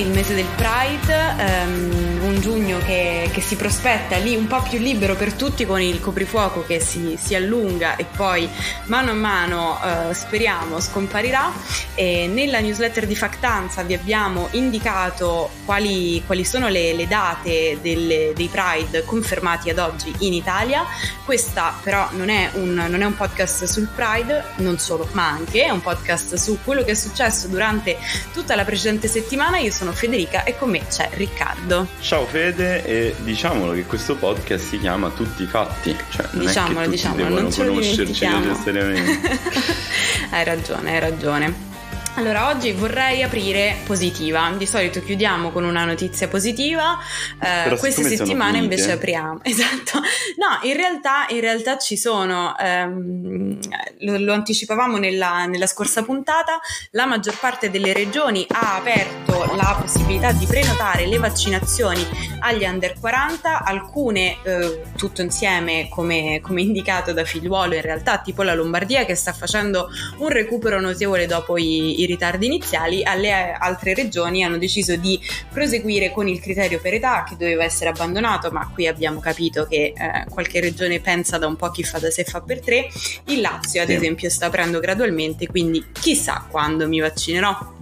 [0.00, 4.78] il mese del Pride, um, un giugno che, che, si prospetta lì un po' più
[4.78, 8.48] libero per tutti con il coprifuoco che si, si allunga e poi
[8.86, 11.52] mano a mano uh, speriamo scomparirà.
[11.94, 18.32] E nella newsletter di Factanza vi abbiamo indicato quali, quali sono le, le date delle,
[18.34, 20.86] dei Pride confermati ad oggi in Italia.
[21.26, 25.64] Questa però non è, un, non è un podcast sul Pride, non solo, ma anche
[25.64, 27.98] è un podcast su quello che è successo durante
[28.32, 29.58] tutta la precedente settimana.
[29.58, 31.86] Io sono Federica e con me c'è Riccardo.
[32.00, 36.80] Ciao Fede e diciamolo che questo podcast si chiama Tutti i fatti, cioè non diciamolo,
[36.80, 39.38] è che tutti diciamolo, non conoscerci necessariamente.
[40.30, 41.69] hai ragione, hai ragione.
[42.14, 44.52] Allora, oggi vorrei aprire positiva.
[44.56, 46.98] Di solito chiudiamo con una notizia positiva,
[47.40, 49.40] eh, queste settimane invece apriamo.
[49.50, 49.98] Esatto.
[50.36, 53.58] No, in realtà, in realtà ci sono, ehm,
[54.00, 56.60] lo, lo, anticipavamo nella, nella, scorsa puntata,
[56.92, 62.06] la maggior parte delle regioni ha aperto la possibilità di prenotare le vaccinazioni
[62.40, 68.42] agli under 40, alcune eh, tutto insieme come, come indicato da figliuolo in realtà, tipo
[68.42, 73.94] la Lombardia che sta facendo un recupero notevole dopo i i ritardi iniziali, alle altre
[73.94, 75.20] regioni hanno deciso di
[75.52, 79.92] proseguire con il criterio per età che doveva essere abbandonato, ma qui abbiamo capito che
[79.96, 82.88] eh, qualche regione pensa da un po' chi fa da sé fa per tre.
[83.26, 83.94] Il Lazio, ad sì.
[83.94, 87.79] esempio, sta aprendo gradualmente, quindi chissà quando mi vaccinerò.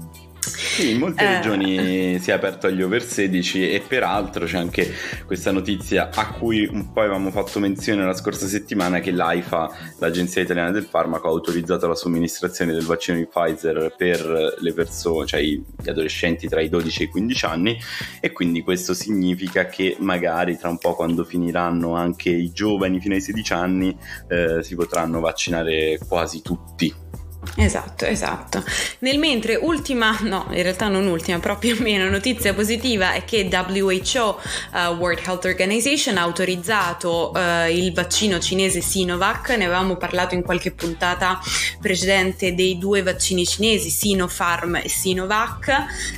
[0.79, 1.35] Sì, in molte eh.
[1.35, 4.89] regioni si è aperto agli over 16 e peraltro c'è anche
[5.27, 10.41] questa notizia a cui un po' avevamo fatto menzione la scorsa settimana che l'AIFA, l'Agenzia
[10.41, 15.43] Italiana del Farmaco, ha autorizzato la somministrazione del vaccino di Pfizer per le persone, cioè
[15.43, 17.77] gli adolescenti tra i 12 e i 15 anni
[18.21, 23.15] e quindi questo significa che magari tra un po' quando finiranno anche i giovani fino
[23.15, 27.07] ai 16 anni eh, si potranno vaccinare quasi tutti
[27.55, 28.63] Esatto, esatto.
[29.01, 33.25] Nel mentre ultima, no, in realtà non ultima, però più o meno notizia positiva è
[33.25, 34.41] che WHO,
[34.73, 40.43] uh, World Health Organization, ha autorizzato uh, il vaccino cinese Sinovac, ne avevamo parlato in
[40.43, 41.41] qualche puntata
[41.81, 45.73] precedente dei due vaccini cinesi, Sinopharm e Sinovac,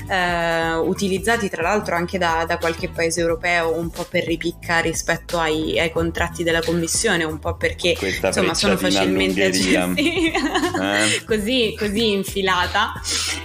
[0.06, 5.38] uh, utilizzati tra l'altro anche da, da, qualche paese europeo un po' per ripicca rispetto
[5.38, 10.32] ai, ai contratti della commissione, un po' perché Questa insomma sono facilmente accessibili.
[10.32, 11.09] Eh?
[11.26, 12.92] così, così infilata.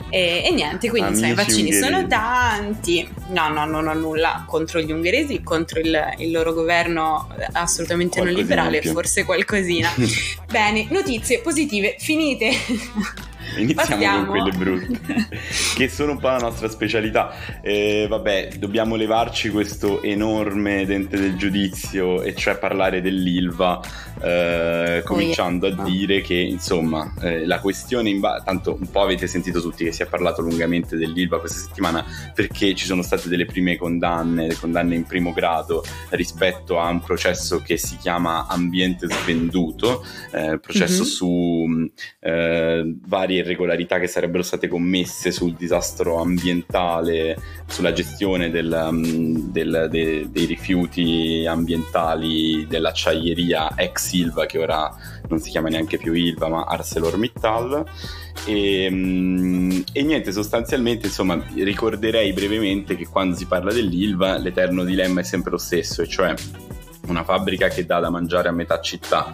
[0.10, 1.84] E, e, niente, quindi Amici sai, i vaccini ungheresi.
[1.84, 3.10] sono tanti.
[3.30, 8.60] No, no, non ho nulla contro gli ungheresi, contro il, il loro governo assolutamente Qualcosina
[8.60, 9.92] non liberale, forse qualcosina.
[10.50, 12.52] Bene, notizie positive finite.
[13.58, 14.26] Iniziamo Passiamo.
[14.26, 15.28] con quelle brutte,
[15.76, 17.62] che sono un po' la nostra specialità.
[17.62, 23.80] Eh, vabbè, dobbiamo levarci questo enorme dente del giudizio, e cioè parlare dell'Ilva,
[24.22, 29.28] eh, cominciando a dire che insomma eh, la questione, in ba- tanto un po' avete
[29.28, 33.46] sentito tutti che si è parlato lungamente dell'Ilva questa settimana perché ci sono state delle
[33.46, 40.04] prime condanne, condanne in primo grado rispetto a un processo che si chiama ambiente svenduto,
[40.32, 41.12] eh, processo mm-hmm.
[41.12, 49.36] su eh, varie irregolarità che sarebbero state commesse sul disastro ambientale, sulla gestione del, mm,
[49.52, 54.94] del, de, dei rifiuti ambientali dell'acciaieria ex Ilva, che ora
[55.30, 57.86] non si chiama neanche più Ilva, ma ArcelorMittal.
[58.46, 65.22] E, mm, e, niente, sostanzialmente, insomma, ricorderei brevemente che quando si parla dell'Ilva l'eterno dilemma
[65.22, 66.34] è sempre lo stesso, e cioè
[67.08, 69.32] una fabbrica che dà da mangiare a metà città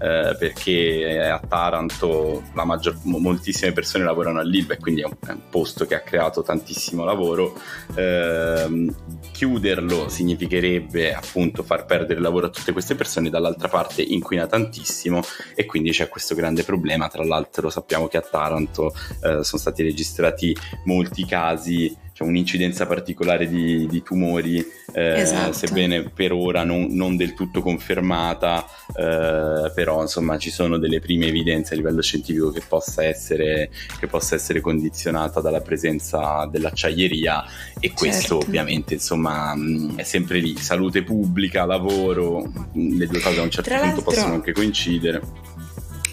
[0.00, 5.48] eh, perché a Taranto maggior, moltissime persone lavorano all'Ilva e quindi è un, è un,
[5.50, 7.58] posto che ha creato tantissimo lavoro.
[7.94, 8.92] Eh,
[9.32, 15.22] chiuderlo significherebbe appunto far perdere lavoro a tutte queste persone dall'altra parte inquina tantissimo
[15.54, 17.08] e quindi c'è questo grande problema.
[17.08, 23.48] Tra l'altro sappiamo che a Taranto eh, sono stati registrati molti casi cioè un'incidenza particolare
[23.48, 25.52] di, di tumori, eh, esatto.
[25.52, 28.64] sebbene per ora non, non del tutto confermata,
[28.96, 33.68] eh, però insomma ci sono delle prime evidenze a livello scientifico che possa essere,
[33.98, 37.44] che possa essere condizionata dalla presenza dell'acciaieria
[37.80, 38.46] e questo certo.
[38.46, 39.52] ovviamente insomma
[39.96, 42.44] è sempre lì, salute pubblica, lavoro,
[42.74, 45.52] le due cose a un certo Tra punto possono anche coincidere.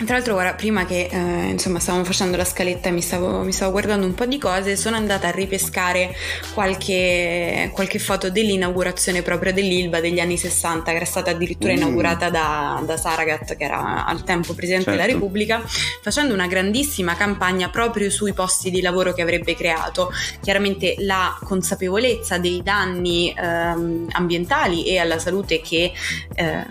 [0.03, 3.51] Tra l'altro, guarda, prima che eh, insomma stavamo facendo la scaletta e mi stavo, mi
[3.51, 6.15] stavo, guardando un po' di cose, sono andata a ripescare
[6.55, 11.75] qualche, qualche, foto dell'inaugurazione proprio dell'Ilva degli anni 60, che era stata addirittura mm.
[11.75, 14.99] inaugurata da, da, Saragat, che era al tempo Presidente certo.
[14.99, 15.61] della Repubblica,
[16.01, 20.11] facendo una grandissima campagna proprio sui posti di lavoro che avrebbe creato.
[20.41, 25.91] Chiaramente la consapevolezza dei danni ehm, ambientali e alla salute che
[26.33, 26.65] eh,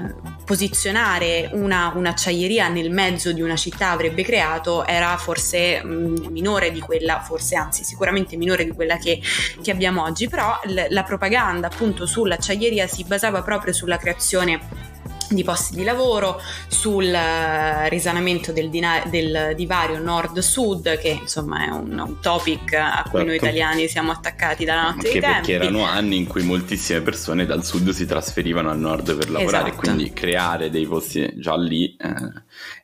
[0.45, 6.73] posizionare una, un'acciaieria nel mezzo mezzo di una città avrebbe creato era forse mh, minore
[6.73, 9.21] di quella, forse anzi sicuramente minore di quella che,
[9.63, 14.89] che abbiamo oggi, però l- la propaganda appunto sull'acciaieria si basava proprio sulla creazione
[15.35, 21.71] di posti di lavoro, sul eh, risanamento del, dina- del divario nord-sud, che insomma è
[21.71, 23.27] un, un topic a cui certo.
[23.27, 27.65] noi italiani siamo attaccati dalla notte Anche perché erano anni in cui moltissime persone dal
[27.65, 29.83] sud si trasferivano al nord per lavorare, esatto.
[29.83, 32.15] quindi creare dei posti già lì eh,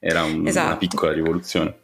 [0.00, 0.66] era un, esatto.
[0.66, 1.78] una piccola rivoluzione.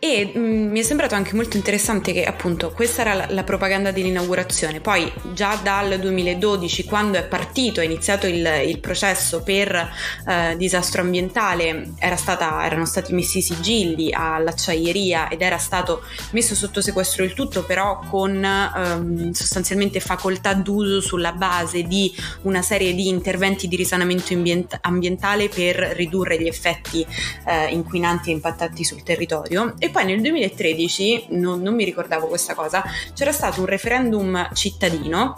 [0.00, 3.42] E mh, mm, mi è sembrato anche molto interessante che appunto questa era la, la,
[3.42, 9.90] propaganda dell'inaugurazione, poi già dal 2012 quando è partito, è iniziato il, il processo per
[10.24, 16.80] eh, disastro ambientale, era stata, erano stati messi sigilli all'acciaieria ed era stato messo sotto
[16.80, 23.08] sequestro il tutto però con ehm, sostanzialmente facoltà d'uso sulla base di una serie di
[23.08, 27.04] interventi di risanamento ambient- ambientale per ridurre gli effetti
[27.46, 29.74] eh, inquinanti e impattanti sul territorio.
[29.78, 32.82] E poi nel 2013, non, non mi ricordavo questa cosa,
[33.14, 35.36] c'era stato un referendum cittadino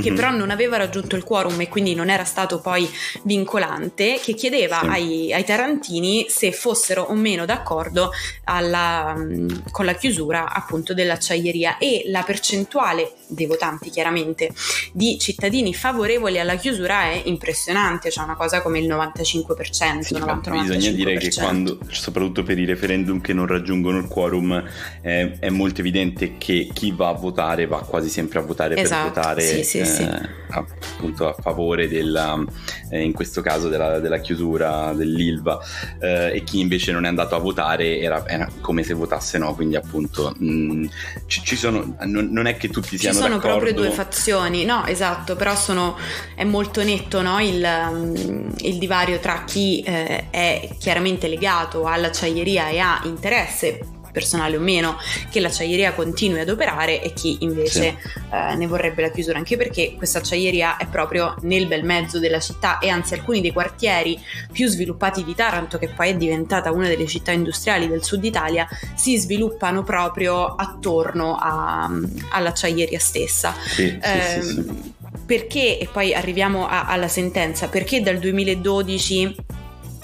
[0.00, 0.14] che mm-hmm.
[0.14, 2.88] però non aveva raggiunto il quorum e quindi non era stato poi
[3.22, 4.86] vincolante, che chiedeva sì.
[4.86, 8.10] ai, ai, tarantini se fossero o meno d'accordo
[8.44, 9.14] alla,
[9.70, 14.50] con la chiusura appunto dell'acciaieria e la percentuale dei votanti chiaramente
[14.92, 20.00] di cittadini favorevoli alla chiusura è impressionante, cioè una cosa come il 95%.
[20.00, 24.62] Sì, 90, bisogna dire che quando, soprattutto per i referendum che non raggiungono il quorum,
[25.02, 29.10] eh, è molto evidente che chi va a votare va quasi sempre a votare esatto,
[29.10, 29.40] per votare.
[29.42, 30.02] Sì, sì, sì.
[30.02, 32.42] Eh, appunto a favore della,
[32.90, 35.60] eh, in questo caso della, della chiusura dell'ILVA
[36.00, 39.54] eh, e chi invece non è andato a votare era, era come se votasse no,
[39.54, 40.84] quindi appunto mh, mm,
[41.26, 43.58] ci, ci, sono, non, non, è che tutti siano ci sono d'accordo.
[43.58, 45.96] proprio due fazioni, no esatto, però sono,
[46.34, 52.68] è molto netto no, il, mm, il, divario tra chi eh, è chiaramente legato all'acciaieria
[52.68, 53.80] e ha interesse
[54.16, 54.96] personale o meno,
[55.28, 58.18] che l'acciaieria continui ad operare e chi invece sì.
[58.32, 62.40] eh, ne vorrebbe la chiusura, anche perché questa acciaieria è proprio nel bel mezzo della
[62.40, 64.18] città e anzi alcuni dei quartieri
[64.50, 68.66] più sviluppati di Taranto, che poi è diventata una delle città industriali del sud Italia,
[68.94, 71.90] si sviluppano proprio attorno a,
[72.30, 73.54] all'acciaieria stessa.
[73.66, 74.94] Sì, eh, sì,
[75.26, 79.34] perché, e poi arriviamo a, alla sentenza, perché dal 2012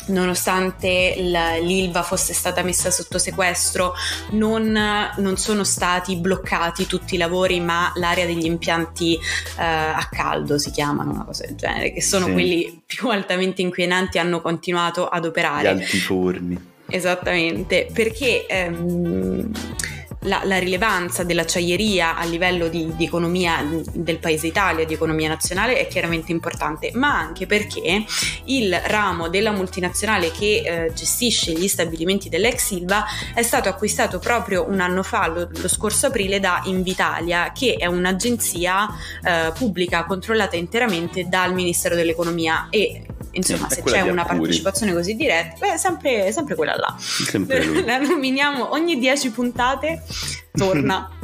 [0.07, 3.95] nonostante l'ILVA fosse stata messa sotto sequestro,
[4.31, 10.59] non, non, sono stati bloccati tutti i lavori, ma l'area degli impianti eh, a caldo
[10.59, 12.33] si chiamano, una cosa del genere, che sono sì.
[12.33, 15.75] quelli più altamente inquinanti, hanno continuato ad operare.
[15.75, 16.71] Gli altiforni.
[16.89, 19.51] Esattamente, perché ehm,
[20.23, 25.79] la, la, rilevanza dell'acciaieria a livello di, di, economia del paese Italia, di economia nazionale,
[25.79, 28.05] è chiaramente importante, ma anche perché
[28.45, 33.05] il ramo della multinazionale che eh, gestisce gli stabilimenti dell'ex Silva
[33.35, 37.87] è stato acquistato proprio un anno fa, lo, lo scorso aprile, da Invitalia, che è
[37.87, 38.89] un'agenzia
[39.23, 45.57] eh, pubblica controllata interamente dal Ministero dell'Economia e insomma se c'è una partecipazione così diretta,
[45.59, 46.95] beh, sempre, sempre quella là.
[46.99, 50.03] Sempre la nominiamo ogni 10 puntate
[50.53, 51.11] torna.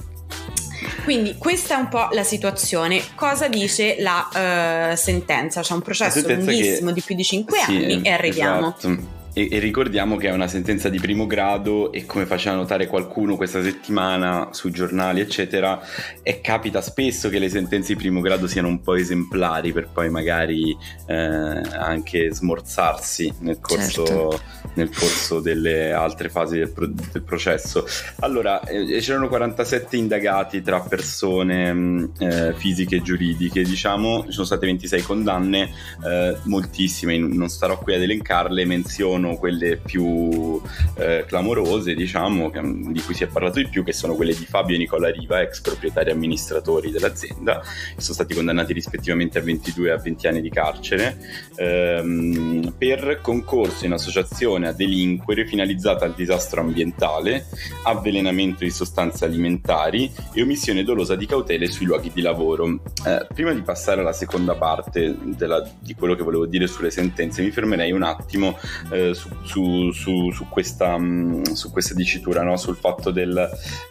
[1.05, 3.03] Quindi questa è un po' la situazione.
[3.15, 5.63] Cosa dice la uh, sentenza?
[5.63, 6.95] C'è un processo lunghissimo che...
[6.95, 8.75] di più di 5 sì, anni e arriviamo.
[8.77, 9.17] Esatto.
[9.39, 13.37] E, e, ricordiamo che è una sentenza di primo grado e come faceva notare qualcuno
[13.37, 15.81] questa settimana sui giornali eccetera,
[16.25, 20.11] e capita spesso che le sentenze di primo grado siano un po' esemplari per poi
[20.11, 20.77] magari
[21.07, 24.41] eh, anche smorzarsi nel corso, certo.
[24.75, 27.87] nel corso, delle altre fasi del, pro- del processo.
[28.19, 34.47] Allora, eh, c'erano 47 indagati tra persone mm, eh, fisiche e giuridiche, diciamo, ci sono
[34.47, 35.71] state 26 condanne,
[36.05, 40.61] eh, moltissime, non starò qui ad elencarle, menziono sono quelle più
[40.95, 44.47] eh, clamorose, diciamo, che, di cui si è parlato di più, che sono quelle di
[44.47, 49.89] Fabio e Nicola Riva, ex proprietari amministratori dell'azienda, che sono stati condannati rispettivamente a 22
[49.89, 51.19] e a 20 anni di carcere
[51.57, 57.47] ehm, per concorso in associazione a delinquere finalizzata al disastro ambientale,
[57.83, 62.81] avvelenamento di sostanze alimentari e omissione dolosa di cautele sui luoghi di lavoro.
[63.07, 67.43] Eh, prima di passare alla seconda parte della, di quello che volevo dire sulle sentenze,
[67.43, 68.57] mi fermerei un attimo
[68.91, 72.57] eh, su, su, su, su, questa, mm, questa dicitura, no?
[72.57, 73.37] sul fatto del,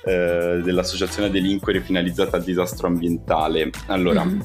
[0.05, 3.69] eh, dell'associazione a delinquere finalizzata al disastro ambientale.
[3.87, 4.39] Allora, mm-hmm.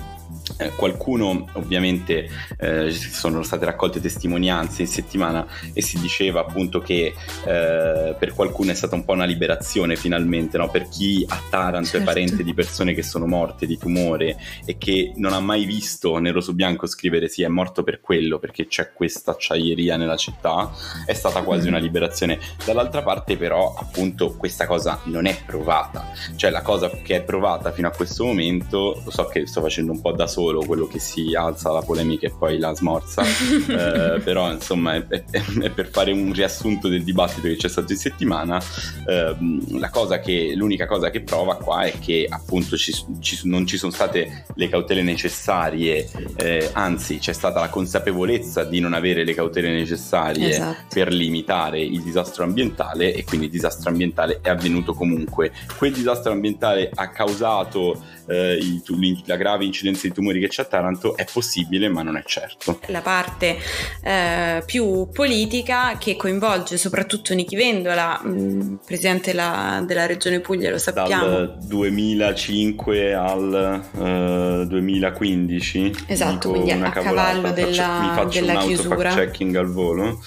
[0.58, 7.14] Eh, qualcuno ovviamente eh, sono state raccolte testimonianze in settimana e si diceva appunto che
[7.44, 10.68] eh, per qualcuno è stata un po' una liberazione finalmente, no?
[10.68, 11.99] per chi a Taranto certo.
[11.99, 16.18] è parente di persone che sono morte di tumore e che non ha mai visto
[16.18, 20.70] nero su bianco scrivere sì è morto per quello perché c'è questa acciaieria nella città,
[21.06, 22.38] è stata quasi una liberazione.
[22.64, 27.72] Dall'altra parte però appunto questa cosa non è provata, cioè la cosa che è provata
[27.72, 30.98] fino a questo momento, lo so che sto facendo un po' da solo, quello che
[30.98, 33.22] si alza la polemica e poi la smorza,
[33.68, 35.22] eh, però insomma è, è,
[35.60, 38.58] è, per fare un riassunto del dibattito che c'è stato in settimana,
[39.06, 39.36] eh,
[39.78, 43.76] la cosa che, l'unica cosa che prova qua è che appunto ci, ci, non ci
[43.76, 49.34] sono state le cautele necessarie, eh, anzi c'è stata la consapevolezza di non avere le
[49.34, 50.86] cautele necessarie esatto.
[50.94, 55.52] per limitare il disastro ambientale e quindi il disastro ambientale è avvenuto comunque.
[55.76, 60.64] Quel disastro ambientale ha causato eh, il, la grave incidenza di tumori che c'è a
[60.66, 62.78] Taranto è possibile ma non è certo.
[62.86, 63.58] La parte
[64.02, 70.70] eh, più politica che coinvolge soprattutto Nichi Vendola, mh, mm, presidente la, della regione Puglia,
[70.70, 71.26] lo sappiamo.
[71.26, 75.92] Dal 2005 al uh, 2015.
[76.06, 79.14] Esatto, quindi a cavallo della, faccio, mi faccio della un chiusura.
[79.14, 80.22] checking al volo.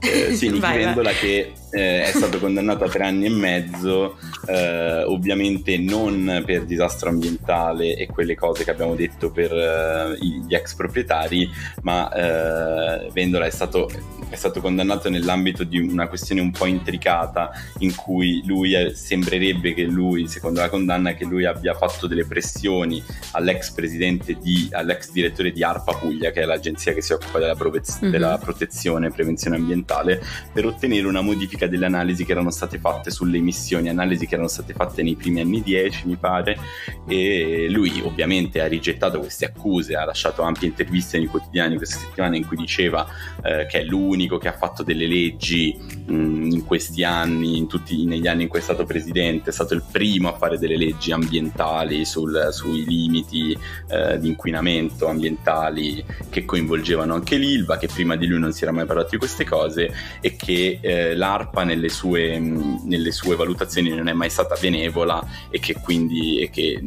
[0.00, 5.04] Eh, sì, Nichi Vendola che eh, è stato condannato a tre anni e mezzo, eh,
[5.04, 10.74] ovviamente non per disastro ambientale e quelle cose che abbiamo detto per eh, gli ex
[10.74, 11.48] proprietari,
[11.82, 13.90] ma eh, Vendola è stato,
[14.28, 19.74] è stato, condannato nell'ambito di una questione un po' intricata in cui lui è, sembrerebbe
[19.74, 25.10] che lui, secondo la condanna, che lui abbia fatto delle pressioni all'ex presidente di, all'ex
[25.10, 28.10] direttore di ARPA Puglia, che è l'agenzia che si occupa della, prove- mm-hmm.
[28.10, 30.20] della protezione e prevenzione ambientale,
[30.52, 34.34] per ottenere una modifica verifica delle analisi che erano state fatte sulle emissioni, analisi che
[34.34, 36.56] erano state fatte nei primi anni 10 mi pare
[37.06, 42.36] e lui ovviamente ha rigettato queste accuse, ha lasciato ampie interviste nei quotidiani questa settimana
[42.36, 43.06] in cui diceva
[43.42, 45.76] eh, che è l'unico che ha fatto delle leggi
[46.06, 49.74] mh, in questi anni, in tutti, negli anni in cui è stato presidente, è stato
[49.74, 53.56] il primo a fare delle leggi ambientali sul, sui limiti
[53.88, 58.72] eh, di inquinamento ambientali che coinvolgevano anche l'ILVA, che prima di lui non si era
[58.72, 63.90] mai parlato di queste cose e che eh, l'ARPA Zappa nelle sue, nelle sue, valutazioni
[63.90, 66.80] non è mai stata benevola e che quindi e che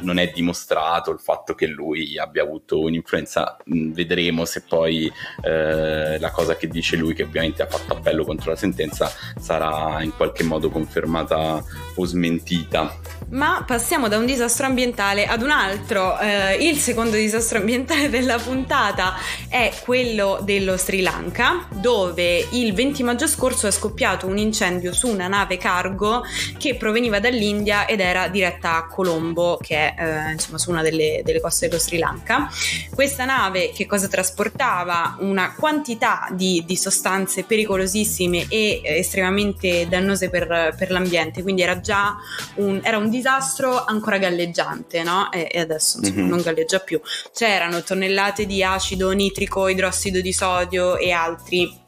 [0.00, 3.58] non è dimostrato il fatto che lui abbia avuto un'influenza.
[3.66, 5.12] Vedremo se poi
[5.42, 10.02] eh, la cosa che dice lui, che ovviamente ha fatto appello contro la sentenza, sarà
[10.02, 11.62] in qualche modo confermata
[11.94, 12.96] o smentita.
[13.30, 16.18] Ma passiamo da un disastro ambientale ad un altro.
[16.18, 19.14] Eh, il secondo disastro ambientale della puntata
[19.48, 24.92] è quello dello Sri Lanka, dove il 20 maggio scorso è scoppiato scoppiato un incendio
[24.92, 26.22] su una nave cargo
[26.56, 31.22] che proveniva dall'India ed era diretta a Colombo, che è eh, insomma su una delle,
[31.24, 32.48] delle, coste dello Sri Lanka.
[32.94, 35.16] Questa nave che cosa trasportava?
[35.18, 42.16] Una quantità di, di sostanze pericolosissime e estremamente dannose per, per l'ambiente, quindi era già
[42.56, 45.32] un, era un disastro ancora galleggiante, no?
[45.32, 46.28] E, e adesso insomma, mm-hmm.
[46.28, 47.00] non galleggia più.
[47.32, 51.86] C'erano tonnellate di acido nitrico, idrossido di sodio e altri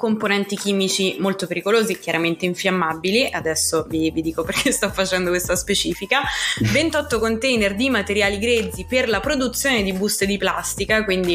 [0.00, 6.22] componenti chimici molto pericolosi, chiaramente infiammabili, adesso vi, vi, dico perché sto facendo questa specifica,
[6.72, 11.34] 28 container di materiali grezzi per la produzione di buste di plastica, quindi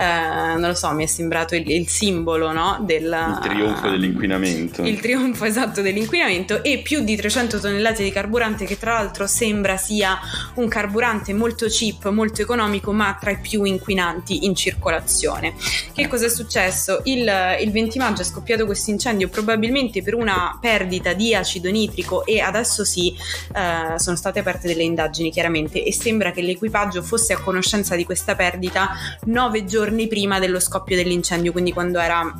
[0.00, 2.78] eh, non lo so, mi è sembrato il, il simbolo no?
[2.80, 4.82] del il trionfo dell'inquinamento.
[4.82, 9.76] Il trionfo esatto dell'inquinamento e più di 300 tonnellate di carburante che tra l'altro sembra
[9.76, 10.18] sia
[10.54, 15.54] un carburante molto cheap, molto economico, ma tra i più inquinanti in circolazione.
[15.92, 17.02] Che cosa è successo?
[17.04, 22.24] Il, il 20 maggio è scoppiato questo incendio probabilmente per una perdita di acido nitrico
[22.24, 23.14] e adesso sì,
[23.54, 28.04] eh, sono state aperte delle indagini chiaramente e sembra che l'equipaggio fosse a conoscenza di
[28.04, 28.90] questa perdita
[29.26, 32.34] nove giorni prima dello scoppio dell'incendio, quindi quando era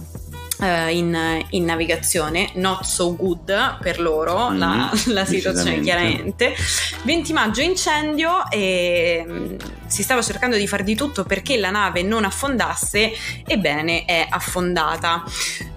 [0.61, 1.17] Uh, in,
[1.53, 6.55] in, navigazione, not so good per loro mm, la, la, situazione chiaramente.
[7.05, 9.55] 20 maggio incendio e mm,
[9.91, 13.13] si stava cercando di fare di tutto perché la nave non affondasse,
[13.45, 15.25] ebbene è affondata.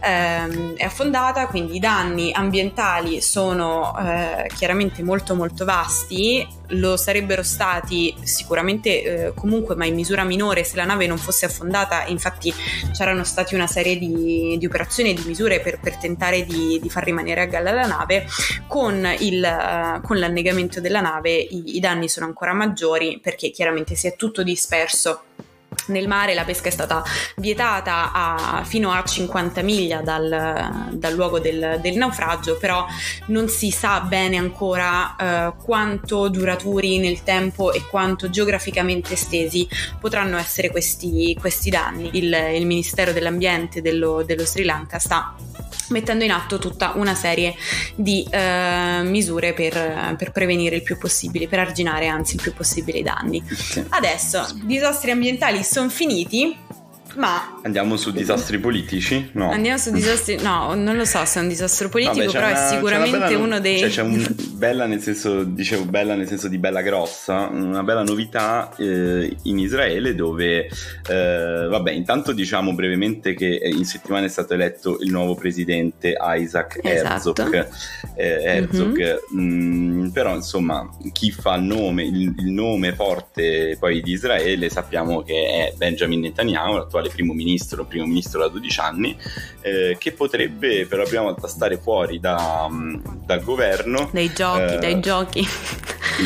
[0.05, 6.47] Um, è affondata, quindi i danni ambientali sono uh, chiaramente molto molto vasti.
[6.67, 11.45] Lo sarebbero stati sicuramente eh, comunque ma in misura minore se la nave non fosse
[11.45, 12.05] affondata.
[12.05, 12.53] Infatti
[12.91, 16.89] c'erano stati una serie di, di operazioni e di misure per, per tentare di, di,
[16.89, 18.25] far rimanere a galla la nave.
[18.67, 23.95] Con, il, uh, con l'annegamento della nave i, i danni sono ancora maggiori perché chiaramente
[24.03, 25.21] si è tutto disperso
[25.87, 27.03] nel mare la pesca è stata
[27.37, 32.85] vietata a, fino a 50 miglia dal, dal luogo del, del, naufragio, però
[33.27, 39.67] non si sa bene ancora eh, quanto duraturi nel tempo e quanto geograficamente estesi
[39.99, 42.09] potranno essere questi, questi danni.
[42.13, 45.35] Il, il, Ministero dell'Ambiente dello, dello Sri Lanka sta
[45.93, 47.55] mettendo in atto tutta una serie
[47.95, 52.99] di eh, misure per, per, prevenire il più possibile, per arginare anzi il più possibile
[52.99, 53.41] i danni.
[53.89, 56.57] Adesso, disastri ambientali sono finiti,
[57.15, 59.29] ma andiamo su disastri politici?
[59.33, 59.51] No.
[59.51, 60.37] Andiamo su disastri.
[60.41, 63.59] No, non lo so se è un disastro politico, Vabbè, però una, è sicuramente uno
[63.59, 63.79] dei.
[63.79, 68.03] Cioè, c'è un bella nel senso, dicevo, bella nel senso di bella grossa, una bella
[68.03, 70.69] novità eh, in Israele dove,
[71.09, 76.79] eh, vabbè, intanto diciamo brevemente che in settimana è stato eletto il nuovo presidente Isaac
[76.81, 77.33] esatto.
[77.33, 77.69] Herzog.
[78.15, 80.05] Eh, Herzog mm-hmm.
[80.05, 85.21] mh, però insomma, chi fa il nome, il, il nome forte poi di Israele sappiamo
[85.21, 89.17] che è Benjamin Netanyahu, l'attuale attuale primo ministro, primo ministro da 12 anni,
[89.61, 92.95] eh, che potrebbe per la prima volta stare fuori da, mm,
[93.25, 94.09] dal governo.
[94.11, 95.47] Dai giochi, eh, dai giochi.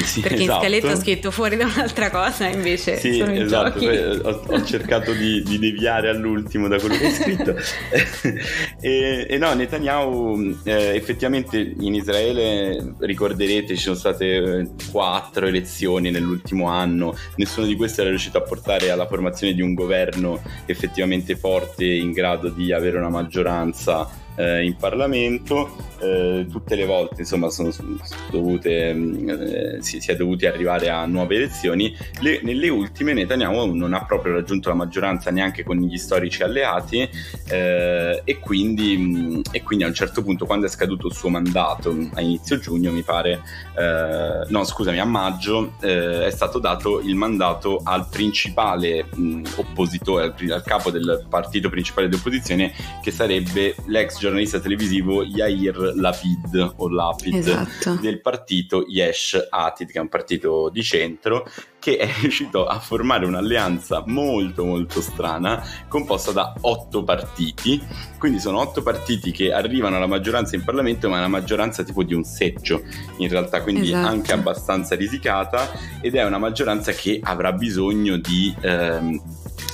[0.03, 0.53] Sì, Perché esatto.
[0.53, 3.85] in scaletta ho scritto fuori da un'altra cosa, invece sì, esatto.
[3.85, 7.55] Ho, ho, cercato di, di, deviare all'ultimo da quello che ho scritto.
[8.81, 16.11] e, e, no, Netanyahu eh, effettivamente in Israele, ricorderete, ci sono state eh, quattro elezioni
[16.11, 20.41] nell'ultimo anno, nessuno di questi era riuscito a portare alla formazione di un governo
[20.71, 27.21] effettivamente forte in grado di avere una maggioranza eh, in Parlamento, eh, tutte le volte
[27.21, 27.97] insomma sono, sono
[28.29, 33.93] dovute, eh, si, si, è dovuti arrivare a nuove elezioni, le, nelle ultime Netanyahu non
[33.93, 37.09] ha proprio raggiunto la maggioranza neanche con gli storici alleati
[37.49, 41.95] eh, e quindi, e, quindi, a un certo punto quando è scaduto il suo mandato
[42.13, 43.41] a inizio giugno mi pare,
[43.75, 50.51] eh, no scusami a maggio è stato dato il mandato al principale mh, oppositore, al,
[50.51, 56.89] al capo del partito principale di opposizione che sarebbe l'ex giornalista televisivo Yair Lapid o
[56.89, 57.97] Lapid esatto.
[58.01, 63.25] del partito Yesh Atid, che è un partito di centro, che è riuscito a formare
[63.25, 67.81] un'alleanza molto molto strana, composta da otto partiti.
[68.19, 72.03] Quindi sono otto partiti che arrivano alla maggioranza in Parlamento, ma è una maggioranza tipo
[72.03, 72.83] di un seggio,
[73.17, 74.07] in realtà, quindi esatto.
[74.07, 75.69] anche abbastanza risicata,
[76.01, 78.53] ed è una maggioranza che avrà bisogno di...
[78.61, 79.21] Ehm,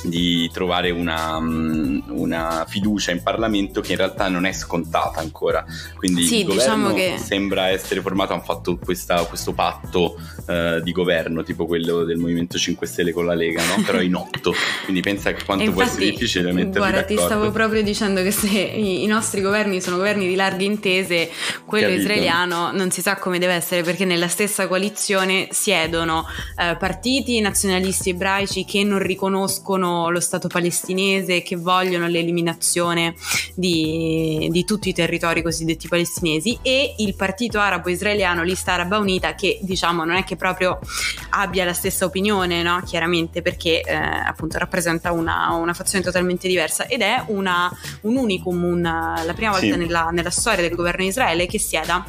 [0.03, 5.65] di trovare una, mm, una, fiducia in Parlamento che in realtà non è scontata ancora.
[5.95, 7.17] Quindi sì, il governo diciamo che...
[7.17, 12.57] sembra essere formato, hanno fatto questa, questo patto uh, di governo, tipo quello del Movimento
[12.57, 13.81] 5 Stelle con la Lega, no?
[13.83, 14.53] però in otto.
[14.83, 17.21] Quindi pensa che quanto infatti, può essere difficile metterli Guarda, d'accordo.
[17.21, 21.29] ti stavo proprio dicendo che se i, i nostri governi sono governi di larghe intese,
[21.65, 22.01] quello Capito.
[22.01, 26.25] israeliano non si sa come deve essere perché nella stessa coalizione siedono
[26.57, 33.15] uh, partiti nazionalisti ebraici che non riconoscono lo Stato palestinese, che vogliono l'eliminazione
[33.56, 39.36] di, di tutti i territori cosiddetti palestinesi e il partito arabo israeliano, Lista Araba Unita,
[39.36, 40.79] che diciamo non è che proprio
[41.29, 42.82] abbia la stessa opinione, no?
[42.86, 48.63] chiaramente perché eh, appunto rappresenta una, una, fazione totalmente diversa ed è una, un unicum,
[48.63, 49.75] una, la prima volta sì.
[49.75, 52.06] nella, nella storia del governo Israele che sieda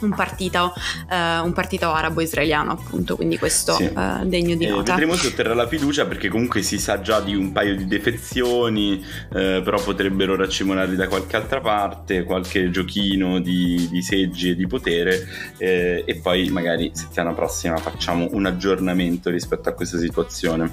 [0.00, 0.72] un partito,
[1.10, 3.84] eh, un partito arabo-israeliano appunto, quindi questo sì.
[3.84, 4.92] eh, degno di nota.
[4.92, 7.86] Eh, vedremo se otterrà la fiducia perché comunque si sa già di un paio di
[7.86, 14.56] defezioni, eh, però potrebbero raccimonarli da qualche altra parte, qualche giochino di, di seggi e
[14.56, 15.26] di potere
[15.58, 20.72] eh, e poi magari settimana prossima facciamo un aggiornamento rispetto a questa situazione.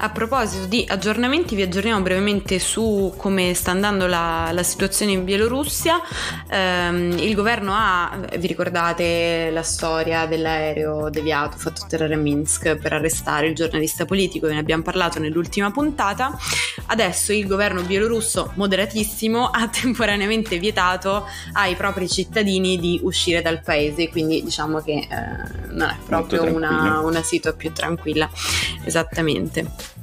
[0.00, 5.24] A proposito di aggiornamenti, vi aggiorniamo brevemente su come sta andando la, la situazione in
[5.24, 6.00] Bielorussia.
[6.50, 12.92] Um, il governo ha, vi ricordate la storia dell'aereo deviato fatto atterrare a Minsk per
[12.92, 16.36] arrestare il giornalista politico, ne abbiamo parlato nell'ultima puntata.
[16.86, 24.08] Adesso il governo bielorusso, moderatissimo, ha temporaneamente vietato ai propri cittadini di uscire dal paese,
[24.08, 28.28] quindi diciamo che eh, non è proprio una, una situazione più tranquilla.
[28.82, 29.97] Esattamente.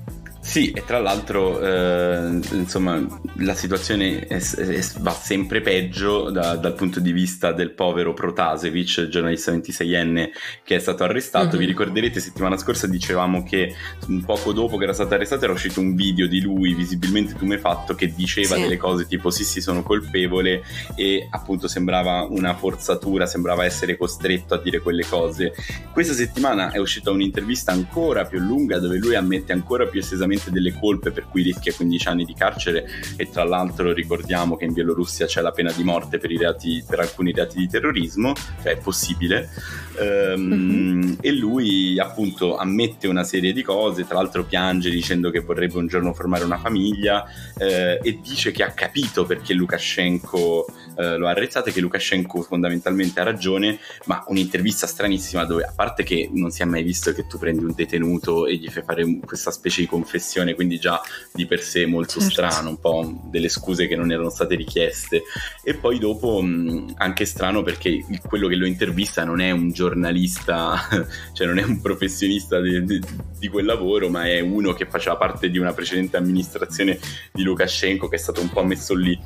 [0.45, 3.03] Sì, e tra l'altro eh, insomma
[3.39, 9.07] la situazione è, è, va sempre peggio da, dal punto di vista del povero Protasevich,
[9.07, 10.29] giornalista 26enne
[10.63, 11.47] che è stato arrestato.
[11.47, 11.57] Mm-hmm.
[11.57, 13.73] Vi ricorderete settimana scorsa dicevamo che
[14.07, 17.95] un poco dopo che era stato arrestato era uscito un video di lui visibilmente tumefatto
[17.95, 18.61] che diceva sì.
[18.61, 20.61] delle cose tipo sì sì sono colpevole
[20.95, 25.53] e appunto sembrava una forzatura, sembrava essere costretto a dire quelle cose.
[25.91, 30.51] Questa settimana è uscita un'intervista ancora più lunga dove lui ammette ancora più estesamente probabilmente
[30.51, 34.73] delle colpe per cui rischia 15 anni di carcere e tra l'altro ricordiamo che in
[34.73, 38.77] Bielorussia c'è la pena di morte per, reati, per alcuni reati di terrorismo, cioè è
[38.77, 39.49] possibile.
[39.97, 41.13] Um, mm-hmm.
[41.21, 45.87] E lui appunto ammette una serie di cose, tra l'altro piange dicendo che vorrebbe un
[45.87, 47.25] giorno formare una famiglia
[47.57, 50.65] eh, e dice che ha capito perché Lukashenko
[50.97, 55.73] eh, lo ha arrestato e che Lukashenko fondamentalmente ha ragione, ma un'intervista stranissima dove a
[55.75, 58.83] parte che non si è mai visto che tu prendi un detenuto e gli fai
[58.83, 61.01] fare questa specie di confessione, quindi già
[61.33, 62.29] di per sé molto certo.
[62.29, 65.23] strano, un po' delle scuse che non erano state richieste
[65.63, 70.87] e poi dopo mh, anche strano perché quello che lo intervista non è un giornalista,
[71.33, 73.01] cioè non è un professionista di, di,
[73.37, 76.99] di quel lavoro, ma è uno che faceva parte di una precedente amministrazione
[77.31, 79.19] di Lukashenko che è stato un po' messo lì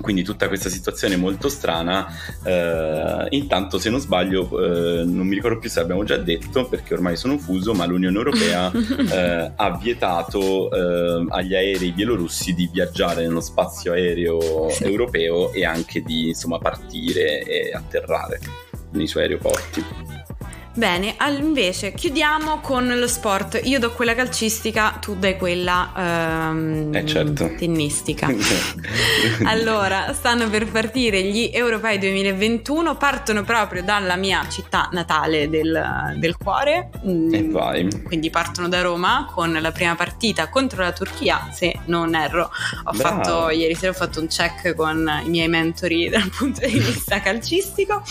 [0.00, 2.06] quindi tutta questa situazione molto strana.
[2.44, 6.94] Eh, intanto, se non sbaglio, eh, non mi ricordo più se abbiamo già detto perché
[6.94, 13.22] ormai sono fuso, ma l'Unione Europea eh, ha vietato eh, agli aerei bielorussi di viaggiare
[13.22, 18.40] nello spazio aereo europeo e anche di insomma partire e atterrare
[18.92, 20.19] nei suoi aeroporti.
[20.72, 23.60] Bene, invece chiudiamo con lo sport.
[23.64, 27.50] Io do quella calcistica, tu dai quella ehm, eh certo.
[27.58, 28.28] tennistica.
[29.46, 36.36] allora, stanno per partire gli europei 2021, partono proprio dalla mia città natale del, del
[36.36, 36.90] cuore.
[37.04, 38.02] Mm, e vai.
[38.04, 42.48] Quindi partono da Roma con la prima partita contro la Turchia, se non erro.
[42.84, 43.24] Ho Bravo.
[43.24, 47.20] fatto, ieri sera ho fatto un check con i miei mentori dal punto di vista
[47.20, 48.04] calcistico,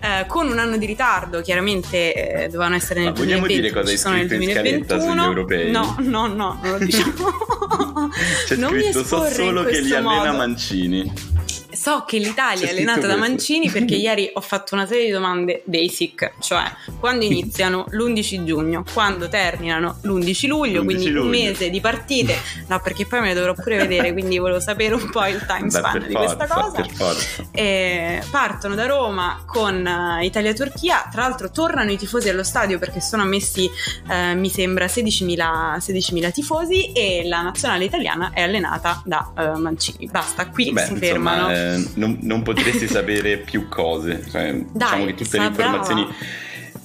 [0.00, 3.22] eh, con un anno di ritardo, chiaramente eh, dovevano essere nel Ma 2020.
[3.22, 5.70] Vogliamo dire cosa hai scritto in scaletta sugli europei?
[5.70, 7.12] No, no, no, non lo diciamo.
[8.46, 11.31] C'è non scritto so solo che li allena Mancini
[11.74, 15.62] so che l'Italia è allenata da Mancini perché ieri ho fatto una serie di domande
[15.64, 16.64] basic, cioè
[16.98, 21.22] quando iniziano l'11 giugno, quando terminano l'11 luglio, l'11 quindi luglio.
[21.22, 22.36] un mese di partite,
[22.68, 25.70] no perché poi me le dovrò pure vedere, quindi volevo sapere un po' il time
[25.70, 27.48] span di forza, questa cosa.
[27.52, 33.00] E partono da Roma con uh, Italia-Turchia, tra l'altro tornano i tifosi allo stadio perché
[33.00, 33.70] sono ammessi,
[34.08, 40.08] uh, mi sembra, 16.000, 16.000, tifosi e la nazionale italiana è allenata da uh, Mancini.
[40.10, 41.61] Basta, qui Beh, si insomma, fermano.
[41.62, 44.24] Eh non, non, potresti sapere più cose.
[44.30, 46.16] Cioè, Dai, diciamo che tutte le informazioni brava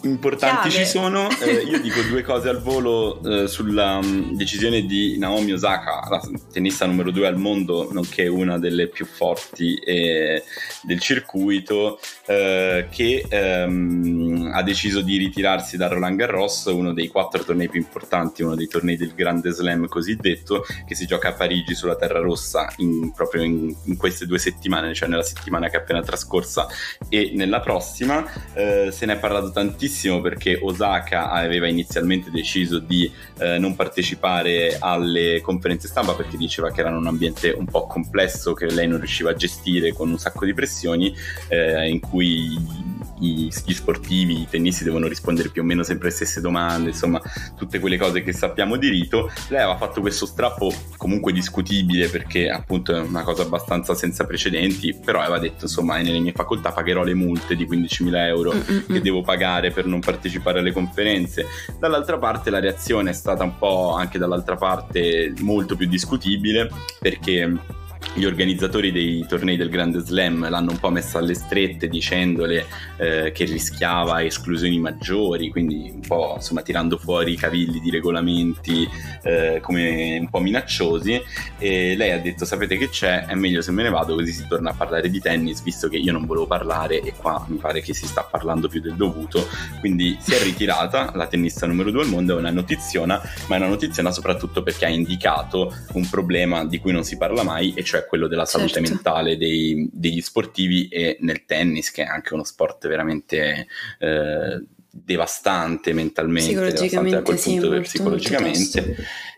[0.08, 0.86] importanti Chiave.
[0.86, 1.28] ci sono.
[1.48, 6.22] Eh, io dico due cose al volo eh, sulla um, decisione di Naomi Osaka, la
[6.52, 10.44] tennista numero due al mondo, nonché una delle più forti eh,
[10.82, 17.44] del circuito, eh, che ehm, ha deciso di ritirarsi da Roland Garros, uno dei quattro
[17.44, 21.76] tornei più importanti, uno dei tornei del Grande Slam cosiddetto, che si gioca a Parigi
[21.76, 25.80] sulla Terra Rossa in, proprio in, in, queste due settimane, cioè nella settimana che è
[25.80, 26.68] appena trascorsa
[27.10, 28.26] e nella prossima.
[28.54, 33.76] Eh, se ne è parlato tantissimo tantissimo perché Osaka aveva inizialmente deciso di eh, non
[33.76, 38.88] partecipare alle conferenze stampa perché diceva che erano un ambiente un po' complesso che lei
[38.88, 41.14] non riusciva a gestire con un sacco di pressioni
[41.48, 46.42] eh, in cui gli sportivi, i tennisti devono rispondere più o meno sempre le stesse
[46.42, 47.22] domande, insomma
[47.56, 49.32] tutte quelle cose che sappiamo di rito.
[49.50, 54.94] Lei aveva fatto questo strappo comunque discutibile perché appunto è una cosa abbastanza senza precedenti,
[54.94, 58.86] però aveva detto insomma nelle mie facoltà pagherò le multe di 15.000 euro Mm-mm.
[58.88, 61.46] che devo pagare per non partecipare alle conferenze.
[61.80, 67.76] Dall'altra parte la reazione è stata un po' anche dall'altra parte molto più discutibile perché
[68.14, 72.66] gli organizzatori dei tornei del Grande Slam l'hanno un po' messa alle strette dicendole
[72.98, 78.88] eh, che rischiava esclusioni maggiori, quindi un po' insomma tirando fuori i cavilli di regolamenti
[79.24, 81.22] eh, come un po' minacciosi.
[81.58, 84.48] E lei ha detto sapete che c'è, è meglio se me ne vado così si
[84.48, 87.82] torna a parlare di tennis visto che io non volevo parlare e qua mi pare
[87.82, 89.48] che si sta parlando più del dovuto,
[89.80, 93.60] quindi si è ritirata la tennista numero due al mondo, è una notiziona, ma è
[93.60, 97.84] una notiziona soprattutto perché ha indicato un problema di cui non si parla mai e
[97.84, 98.90] cioè quello della salute certo.
[98.90, 103.68] mentale dei, degli sportivi e nel tennis, che è anche uno sport veramente
[104.00, 108.96] eh, devastante mentalmente, devastante da quel punto sì, psicologicamente.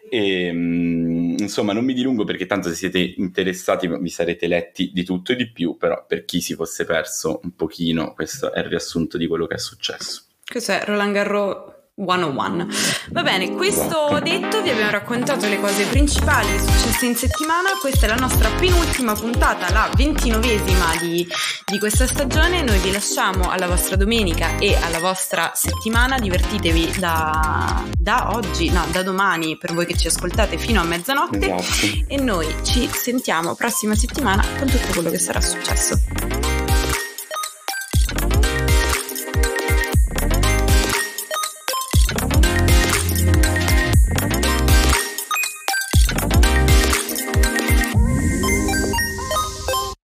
[0.10, 5.04] E, mm, insomma, non mi dilungo perché tanto se siete interessati vi sarete letti di
[5.04, 8.66] tutto e di più, però per chi si fosse perso un pochino, questo è il
[8.66, 10.24] riassunto di quello che è successo.
[10.46, 12.68] Cos'è Roland Garros 101.
[13.10, 18.10] Va bene, questo detto vi abbiamo raccontato le cose principali successe in settimana, questa è
[18.10, 21.28] la nostra penultima puntata, la ventinovesima di,
[21.66, 27.84] di questa stagione, noi vi lasciamo alla vostra domenica e alla vostra settimana, divertitevi da,
[27.98, 32.06] da oggi, no, da domani per voi che ci ascoltate fino a mezzanotte esatto.
[32.08, 36.39] e noi ci sentiamo prossima settimana con tutto quello che sarà successo.